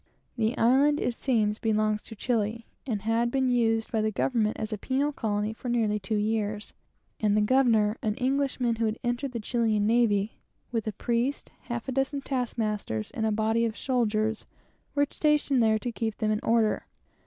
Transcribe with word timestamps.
The 0.35 0.57
island, 0.57 0.99
it 0.99 1.15
seems, 1.15 1.59
belongs 1.59 2.01
to 2.01 2.15
Chili, 2.15 2.65
and 2.87 3.03
had 3.03 3.29
been 3.29 3.49
used 3.51 3.91
by 3.91 4.01
the 4.01 4.09
government 4.09 4.57
as 4.57 4.69
a 4.69 4.71
sort 4.71 4.85
of 5.09 5.15
Botany 5.15 5.49
Bay 5.49 5.53
for 5.53 5.69
nearly 5.69 5.99
two 5.99 6.15
years; 6.15 6.73
and 7.19 7.37
the 7.37 7.41
governor 7.41 7.99
an 8.01 8.15
Englishman 8.15 8.77
who 8.77 8.85
had 8.87 8.97
entered 9.03 9.31
the 9.33 9.39
Chilian 9.39 9.85
navy 9.85 10.39
with 10.71 10.87
a 10.87 10.91
priest, 10.93 11.51
half 11.65 11.87
a 11.87 11.91
dozen 11.91 12.21
task 12.21 12.57
masters, 12.57 13.11
and 13.11 13.27
a 13.27 13.31
body 13.31 13.63
of 13.63 13.77
soldiers, 13.77 14.47
were 14.95 15.05
stationed 15.11 15.61
there 15.61 15.77
to 15.77 15.91
keep 15.91 16.17
them 16.17 16.31
in 16.31 16.39
order. 16.39 16.87